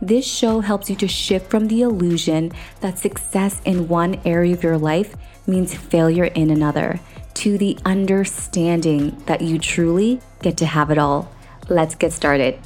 [0.00, 4.62] this show helps you to shift from the illusion that success in one area of
[4.62, 5.14] your life
[5.46, 7.00] means failure in another
[7.34, 11.30] to the understanding that you truly get to have it all.
[11.68, 12.58] Let's get started.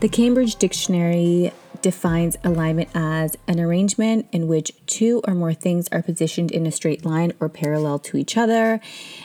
[0.00, 1.52] The Cambridge Dictionary
[1.88, 6.70] defines alignment as an arrangement in which two or more things are positioned in a
[6.70, 8.78] straight line or parallel to each other.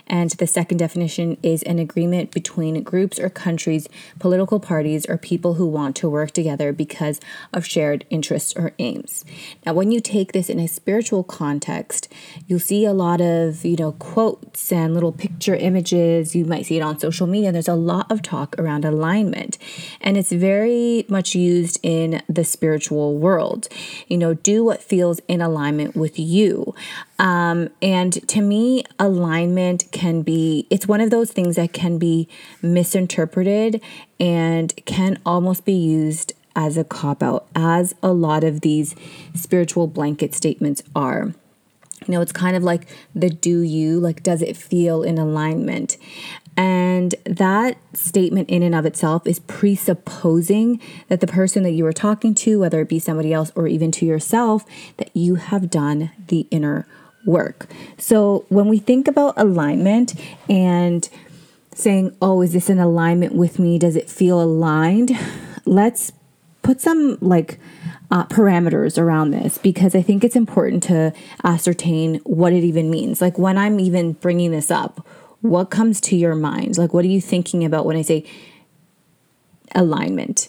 [0.08, 5.56] And the second definition is an agreement between groups or countries, political parties, or people
[5.56, 7.20] who want to work together because
[7.52, 9.26] of shared interests or aims.
[9.66, 12.08] Now, when you take this in a spiritual context,
[12.48, 16.34] you'll see a lot of, you know, quotes and little picture images.
[16.34, 17.52] You might see it on social media.
[17.52, 19.58] There's a lot of talk around alignment,
[20.00, 23.68] and it's very much used in the spiritual world.
[24.08, 26.74] You know, do what feels in alignment with you.
[27.20, 32.30] Um, and to me, alignment can be, it's one of those things that can be
[32.62, 33.82] misinterpreted
[34.20, 38.96] and can almost be used as a cop out, as a lot of these
[39.34, 41.34] spiritual blanket statements are.
[42.08, 45.98] You know, it's kind of like the do you, like, does it feel in alignment?
[46.56, 51.94] And that statement, in and of itself, is presupposing that the person that you are
[51.94, 54.64] talking to, whether it be somebody else or even to yourself,
[54.98, 56.88] that you have done the inner
[57.26, 57.68] work.
[57.98, 60.14] So when we think about alignment
[60.50, 61.08] and
[61.74, 63.80] saying, oh, is this in alignment with me?
[63.80, 65.18] Does it feel aligned?
[65.66, 66.12] Let's
[66.62, 67.60] put some like
[68.12, 73.22] uh, parameters around this because I think it's important to ascertain what it even means.
[73.22, 75.06] Like when I'm even bringing this up,
[75.44, 76.78] what comes to your mind?
[76.78, 78.26] Like, what are you thinking about when I say
[79.76, 80.48] alignment?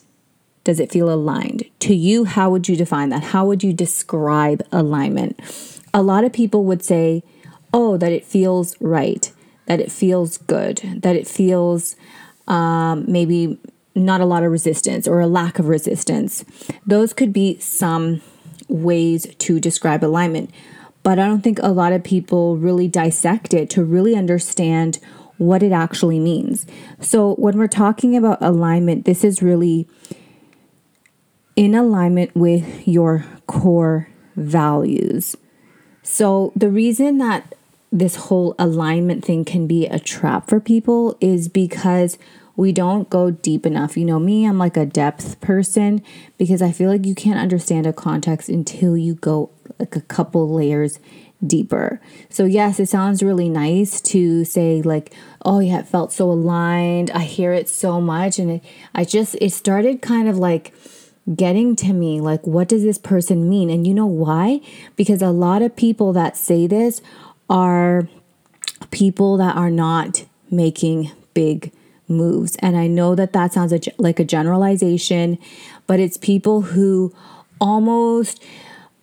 [0.62, 1.64] Does it feel aligned?
[1.80, 3.24] To you, how would you define that?
[3.24, 5.38] How would you describe alignment?
[5.92, 7.24] A lot of people would say,
[7.72, 9.32] oh, that it feels right,
[9.66, 11.96] that it feels good, that it feels
[12.46, 13.58] um, maybe
[13.96, 16.44] not a lot of resistance or a lack of resistance.
[16.86, 18.22] Those could be some
[18.68, 20.50] ways to describe alignment
[21.04, 24.98] but I don't think a lot of people really dissect it to really understand
[25.38, 26.66] what it actually means.
[27.00, 29.86] So, when we're talking about alignment, this is really
[31.54, 35.36] in alignment with your core values.
[36.02, 37.54] So, the reason that
[37.92, 42.18] this whole alignment thing can be a trap for people is because
[42.56, 43.96] we don't go deep enough.
[43.96, 46.02] You know, me, I'm like a depth person
[46.38, 50.52] because I feel like you can't understand a context until you go like a couple
[50.52, 50.98] layers
[51.44, 52.00] deeper.
[52.30, 55.12] So, yes, it sounds really nice to say, like,
[55.44, 57.10] oh, yeah, it felt so aligned.
[57.10, 58.38] I hear it so much.
[58.38, 60.72] And it, I just, it started kind of like,
[61.34, 64.60] getting to me like what does this person mean and you know why
[64.94, 67.00] because a lot of people that say this
[67.48, 68.06] are
[68.90, 71.72] people that are not making big
[72.08, 72.56] moves.
[72.56, 75.38] And I know that that sounds like a generalization,
[75.86, 77.14] but it's people who
[77.60, 78.42] almost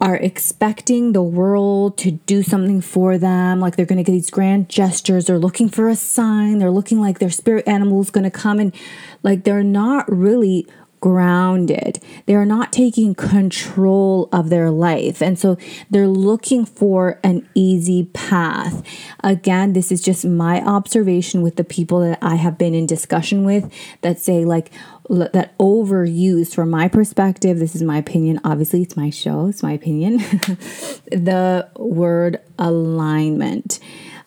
[0.01, 4.31] are expecting the world to do something for them, like they're going to get these
[4.31, 8.23] grand gestures, they're looking for a sign, they're looking like their spirit animal is going
[8.23, 8.73] to come and
[9.21, 10.65] like they're not really
[11.01, 11.99] grounded.
[12.27, 15.21] They are not taking control of their life.
[15.21, 15.57] And so
[15.89, 18.83] they're looking for an easy path.
[19.23, 23.43] Again, this is just my observation with the people that I have been in discussion
[23.43, 24.71] with that say, like,
[25.09, 29.73] that overuse from my perspective this is my opinion obviously it's my show it's my
[29.73, 30.17] opinion
[31.11, 33.79] the word alignment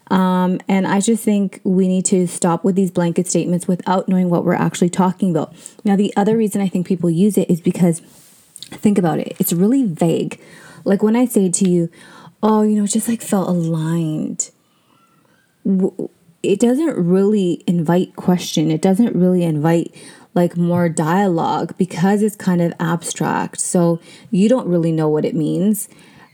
[0.08, 4.28] um, and I just think we need to stop with these blanket statements without knowing
[4.28, 5.54] what we're actually talking about.
[5.84, 8.00] Now, the other reason I think people use it is because,
[8.70, 10.40] think about it, it's really vague.
[10.84, 11.90] Like when I say to you,
[12.42, 14.50] oh, you know, just like felt aligned.
[16.42, 18.70] It doesn't really invite question.
[18.70, 19.94] It doesn't really invite
[20.34, 23.60] like more dialogue because it's kind of abstract.
[23.60, 24.00] So
[24.30, 25.88] you don't really know what it means.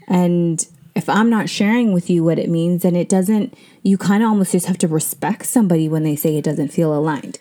[0.09, 0.67] And
[1.01, 4.29] if I'm not sharing with you what it means, then it doesn't, you kind of
[4.29, 7.39] almost just have to respect somebody when they say it doesn't feel aligned.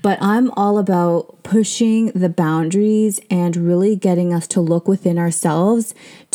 [0.00, 5.92] But I'm all about pushing the boundaries and really getting us to look within ourselves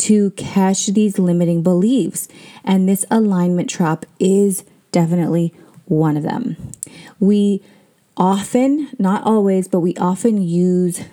[0.08, 2.28] to catch these limiting beliefs.
[2.62, 4.62] And this alignment trap is
[4.92, 5.54] definitely
[5.86, 6.58] one of them.
[7.18, 7.62] We
[8.18, 11.04] often, not always, but we often use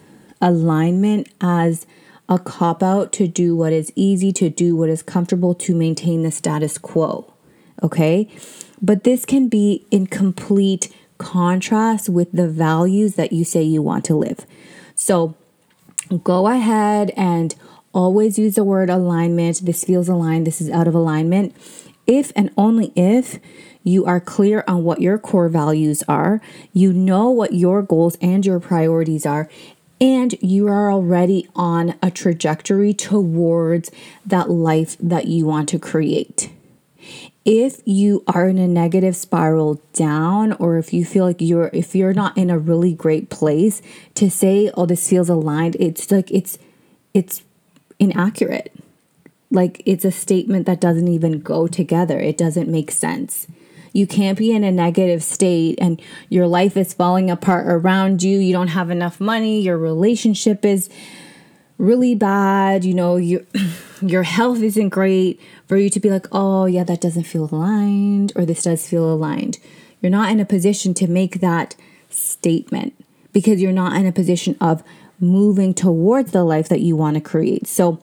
[0.41, 1.85] alignment as
[2.29, 6.23] a cop out to do what is easy, to do what is comfortable, to maintain
[6.23, 7.33] the status quo.
[7.81, 8.29] Okay?
[8.81, 14.05] But this can be in complete contrast with the values that you say you want
[14.05, 14.45] to live.
[14.95, 15.35] So
[16.23, 17.55] go ahead and
[17.93, 19.65] always use the word alignment.
[19.65, 21.55] This feels aligned, this is out of alignment.
[22.05, 23.39] If and only if
[23.83, 26.41] you are clear on what your core values are,
[26.73, 29.49] you know what your goals and your priorities are,
[29.99, 33.91] and you are already on a trajectory towards
[34.25, 36.51] that life that you want to create.
[37.45, 41.95] If you are in a negative spiral down or if you feel like you're if
[41.95, 43.81] you're not in a really great place
[44.15, 46.59] to say oh this feels aligned it's like it's
[47.13, 47.43] it's
[47.99, 48.71] inaccurate.
[49.49, 52.19] Like it's a statement that doesn't even go together.
[52.19, 53.47] It doesn't make sense.
[53.97, 55.99] You can't be in a negative state and
[56.29, 58.37] your life is falling apart around you.
[58.37, 59.59] You don't have enough money.
[59.59, 60.87] Your relationship is
[61.79, 62.85] really bad.
[62.85, 63.41] You know, your,
[64.03, 68.33] your health isn't great for you to be like, oh, yeah, that doesn't feel aligned
[68.35, 69.57] or this does feel aligned.
[69.99, 71.75] You're not in a position to make that
[72.11, 72.93] statement
[73.33, 74.83] because you're not in a position of
[75.19, 77.65] moving towards the life that you want to create.
[77.65, 77.99] So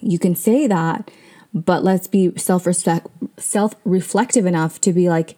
[0.00, 1.08] you can say that
[1.52, 3.06] but let's be self-respect
[3.36, 5.36] self-reflective enough to be like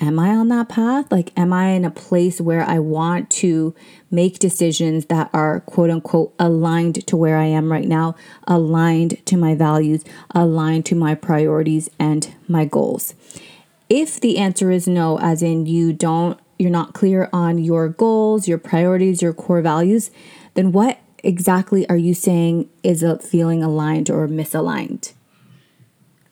[0.00, 1.10] am I on that path?
[1.10, 3.74] Like am I in a place where I want to
[4.10, 8.14] make decisions that are quote unquote aligned to where I am right now,
[8.46, 10.04] aligned to my values,
[10.34, 13.14] aligned to my priorities and my goals?
[13.88, 18.48] If the answer is no, as in you don't you're not clear on your goals,
[18.48, 20.10] your priorities, your core values,
[20.54, 25.12] then what exactly are you saying is feeling aligned or misaligned?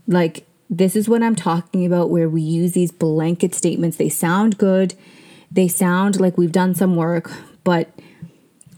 [0.06, 3.96] Like, this is what I'm talking about where we use these blanket statements.
[3.96, 4.94] They sound good,
[5.50, 7.32] they sound like we've done some work,
[7.64, 7.90] but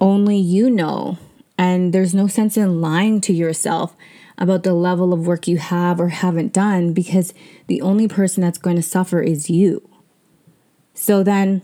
[0.01, 1.19] only you know.
[1.57, 3.97] And there's no sense in lying to yourself
[4.37, 7.35] about the level of work you have or haven't done because
[7.67, 9.89] the only person that's going to suffer is you.
[10.95, 11.63] So then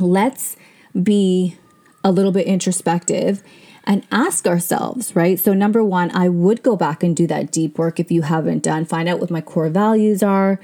[0.00, 0.56] let's
[1.00, 1.56] be
[2.02, 3.42] a little bit introspective
[3.84, 5.38] and ask ourselves, right?
[5.38, 8.62] So, number one, I would go back and do that deep work if you haven't
[8.62, 10.60] done, find out what my core values are,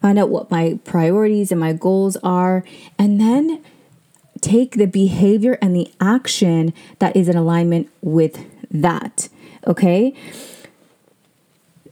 [0.00, 2.64] find out what my priorities and my goals are,
[2.98, 3.62] and then
[4.40, 9.28] take the behavior and the action that is in alignment with that.
[9.66, 10.14] Okay.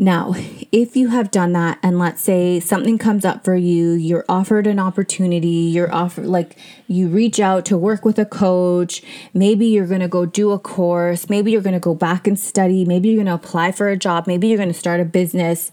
[0.01, 0.35] Now,
[0.71, 4.69] if you have done that and let's say something comes up for you, you're offered
[4.69, 6.57] an opportunity, you're offered like
[6.87, 9.03] you reach out to work with a coach,
[9.35, 12.39] maybe you're going to go do a course, maybe you're going to go back and
[12.39, 15.05] study, maybe you're going to apply for a job, maybe you're going to start a
[15.05, 15.73] business.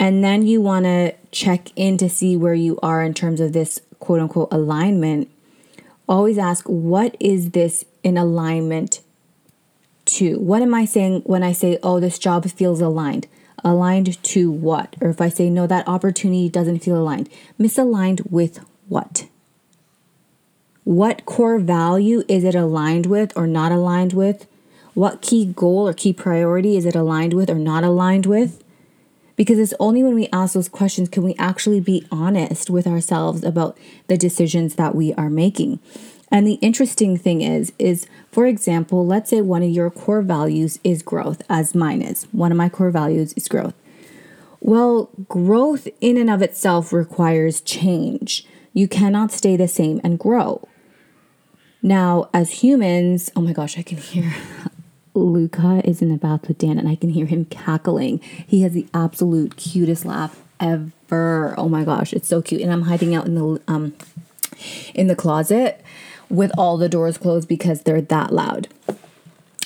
[0.00, 3.52] And then you want to check in to see where you are in terms of
[3.52, 5.30] this quote unquote alignment.
[6.08, 9.00] Always ask, what is this in alignment
[10.06, 10.38] to?
[10.38, 13.26] What am I saying when I say, oh, this job feels aligned?
[13.64, 14.96] Aligned to what?
[15.00, 19.28] Or if I say, no, that opportunity doesn't feel aligned, misaligned with what?
[20.84, 24.46] What core value is it aligned with or not aligned with?
[24.94, 28.62] What key goal or key priority is it aligned with or not aligned with?
[29.34, 33.42] Because it's only when we ask those questions can we actually be honest with ourselves
[33.44, 33.76] about
[34.06, 35.80] the decisions that we are making.
[36.30, 40.78] And the interesting thing is, is for example, let's say one of your core values
[40.82, 42.24] is growth, as mine is.
[42.32, 43.74] One of my core values is growth.
[44.60, 48.46] Well, growth in and of itself requires change.
[48.72, 50.66] You cannot stay the same and grow.
[51.82, 54.34] Now, as humans, oh my gosh, I can hear
[55.14, 58.18] Luca is in the bath with Dan and I can hear him cackling.
[58.46, 61.54] He has the absolute cutest laugh ever.
[61.56, 62.60] Oh my gosh, it's so cute.
[62.60, 63.94] And I'm hiding out in the um
[64.94, 65.82] in the closet
[66.28, 68.68] with all the doors closed because they're that loud.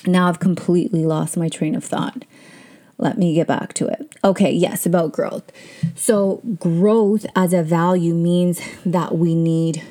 [0.05, 2.25] Now I've completely lost my train of thought.
[2.97, 4.15] Let me get back to it.
[4.23, 5.51] Okay, yes, about growth.
[5.95, 9.81] So, growth as a value means that we need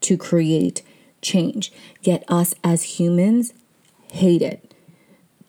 [0.00, 0.82] to create
[1.20, 1.70] change.
[2.00, 3.52] Yet, us as humans
[4.10, 4.69] hate it.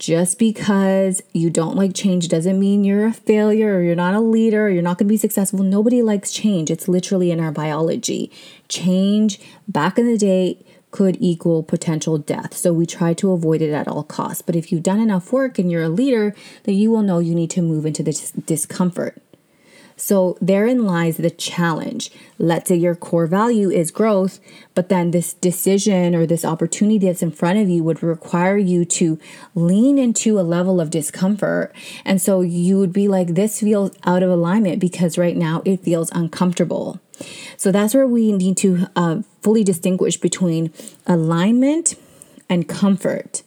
[0.01, 4.19] Just because you don't like change doesn't mean you're a failure or you're not a
[4.19, 5.59] leader or you're not going to be successful.
[5.59, 6.71] Nobody likes change.
[6.71, 8.31] It's literally in our biology.
[8.67, 10.57] Change back in the day
[10.89, 12.57] could equal potential death.
[12.57, 14.41] So we try to avoid it at all costs.
[14.41, 17.35] But if you've done enough work and you're a leader, then you will know you
[17.35, 19.21] need to move into this discomfort.
[20.01, 22.09] So therein lies the challenge.
[22.39, 24.39] Let's say your core value is growth,
[24.73, 28.83] but then this decision or this opportunity that's in front of you would require you
[28.85, 29.19] to
[29.53, 31.71] lean into a level of discomfort.
[32.03, 35.81] And so you would be like, this feels out of alignment because right now it
[35.81, 36.99] feels uncomfortable.
[37.55, 40.73] So that's where we need to uh, fully distinguish between
[41.05, 41.93] alignment
[42.49, 43.43] and comfort.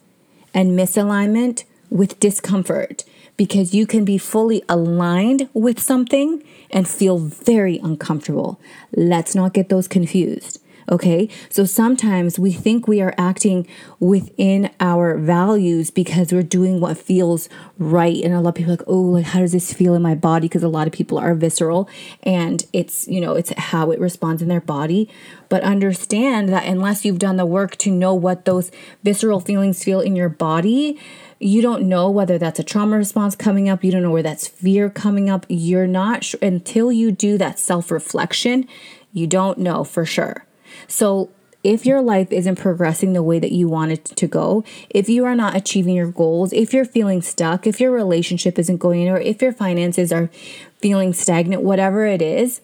[0.55, 3.03] and misalignment with discomfort
[3.37, 8.59] because you can be fully aligned with something and feel very uncomfortable.
[8.95, 10.61] Let's not get those confused.
[10.91, 11.29] Okay.
[11.49, 13.67] So sometimes we think we are acting
[13.99, 17.49] within our values because we're doing what feels
[17.79, 18.23] right.
[18.23, 20.47] And a lot of people like, oh, like, how does this feel in my body?
[20.47, 21.89] Because a lot of people are visceral
[22.21, 25.09] and it's, you know, it's how it responds in their body.
[25.49, 28.69] But understand that unless you've done the work to know what those
[29.03, 30.99] visceral feelings feel in your body,
[31.39, 33.83] you don't know whether that's a trauma response coming up.
[33.83, 35.45] You don't know where that's fear coming up.
[35.49, 38.67] You're not sure until you do that self reflection.
[39.11, 40.45] You don't know for sure.
[40.87, 41.29] So,
[41.63, 45.25] if your life isn't progressing the way that you want it to go, if you
[45.25, 49.19] are not achieving your goals, if you're feeling stuck, if your relationship isn't going, or
[49.19, 50.29] if your finances are
[50.77, 52.61] feeling stagnant, whatever it is,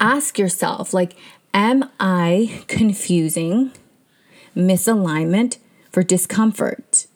[0.00, 1.14] ask yourself, like,
[1.52, 3.72] am I confusing
[4.56, 5.58] misalignment
[5.92, 7.06] for discomfort?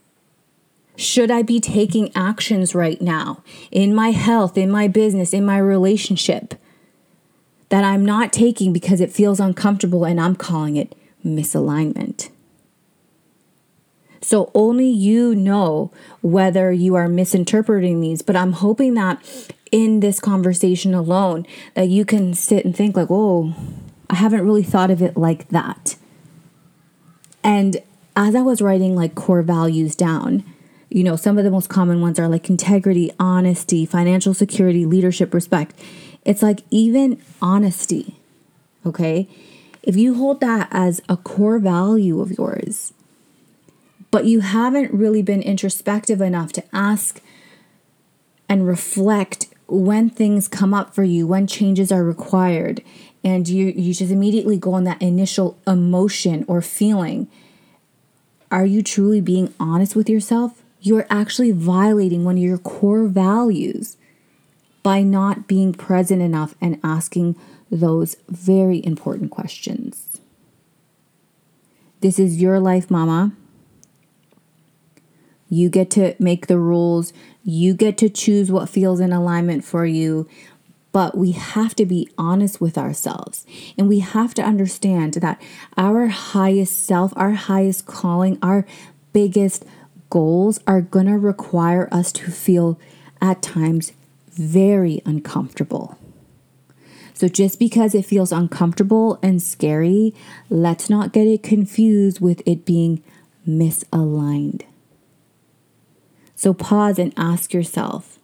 [0.96, 5.58] Should I be taking actions right now in my health, in my business, in my
[5.58, 6.54] relationship?
[7.74, 10.94] That I'm not taking because it feels uncomfortable and I'm calling it
[11.26, 12.30] misalignment.
[14.22, 15.90] So only you know
[16.22, 19.20] whether you are misinterpreting these, but I'm hoping that
[19.72, 23.56] in this conversation alone that you can sit and think like, "Oh,
[24.08, 25.96] I haven't really thought of it like that."
[27.42, 27.78] And
[28.14, 30.44] as I was writing like core values down,
[30.90, 35.34] you know, some of the most common ones are like integrity, honesty, financial security, leadership,
[35.34, 35.74] respect.
[36.24, 38.16] It's like even honesty,
[38.86, 39.28] okay?
[39.82, 42.92] If you hold that as a core value of yours,
[44.10, 47.20] but you haven't really been introspective enough to ask
[48.48, 52.82] and reflect when things come up for you, when changes are required,
[53.22, 57.26] and you you just immediately go on that initial emotion or feeling,
[58.50, 60.62] are you truly being honest with yourself?
[60.80, 63.96] You're actually violating one of your core values
[64.84, 67.34] by not being present enough and asking
[67.70, 70.20] those very important questions.
[72.00, 73.32] This is your life, mama.
[75.48, 77.14] You get to make the rules.
[77.42, 80.28] You get to choose what feels in alignment for you.
[80.92, 83.46] But we have to be honest with ourselves.
[83.78, 85.40] And we have to understand that
[85.78, 88.66] our highest self, our highest calling, our
[89.14, 89.64] biggest
[90.10, 92.78] goals are going to require us to feel
[93.22, 93.92] at times
[94.34, 95.98] very uncomfortable.
[97.14, 100.12] So, just because it feels uncomfortable and scary,
[100.50, 103.02] let's not get it confused with it being
[103.48, 104.62] misaligned.
[106.34, 108.18] So, pause and ask yourself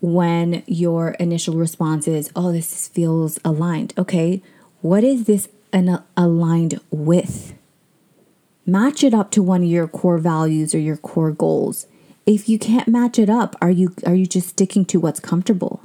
[0.00, 3.92] when your initial response is, Oh, this feels aligned.
[3.98, 4.40] Okay,
[4.80, 7.54] what is this an- aligned with?
[8.64, 11.86] Match it up to one of your core values or your core goals
[12.26, 15.82] if you can't match it up, are you are you just sticking to what's comfortable?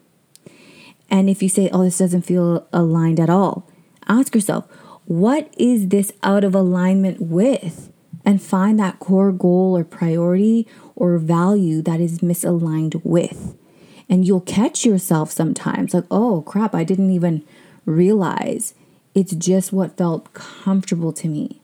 [1.10, 3.66] And if you say, "Oh, this doesn't feel aligned at all,"
[4.08, 4.66] ask yourself,
[5.06, 7.92] "What is this out of alignment with?"
[8.26, 13.56] And find that core goal or priority or value that is misaligned with.
[14.10, 17.44] And you'll catch yourself sometimes like, "Oh, crap, I didn't even
[17.86, 18.74] realize
[19.16, 21.62] it's just what felt comfortable to me."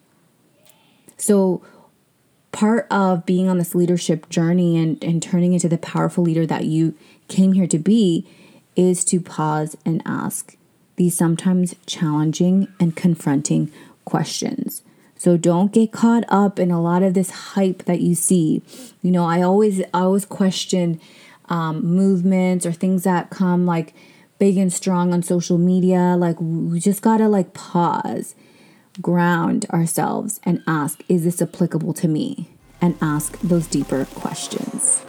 [1.18, 1.62] So,
[2.54, 6.64] part of being on this leadership journey and, and turning into the powerful leader that
[6.64, 6.96] you
[7.28, 8.26] came here to be
[8.78, 10.56] is to pause and ask
[10.96, 13.72] these sometimes challenging and confronting
[14.06, 14.84] questions.
[15.16, 18.62] So don't get caught up in a lot of this hype that you see.
[19.02, 21.00] You know, I always I always question
[21.50, 23.94] um, movements or things that come like
[24.38, 26.16] big and strong on social media.
[26.18, 28.36] Like we just gotta like pause
[29.02, 32.50] ground ourselves and ask, is this applicable to me?
[32.82, 35.02] And ask those deeper questions.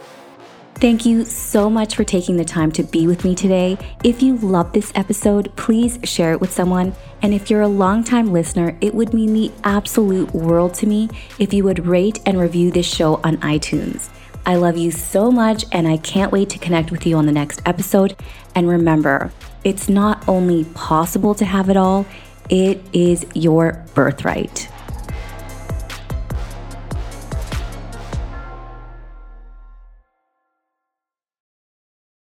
[0.75, 3.77] Thank you so much for taking the time to be with me today.
[4.03, 6.93] If you love this episode, please share it with someone.
[7.21, 11.53] And if you're a longtime listener, it would mean the absolute world to me if
[11.53, 14.09] you would rate and review this show on iTunes.
[14.45, 17.31] I love you so much, and I can't wait to connect with you on the
[17.31, 18.15] next episode.
[18.53, 19.31] And remember,
[19.63, 22.05] it's not only possible to have it all,
[22.49, 24.69] it is your birthright.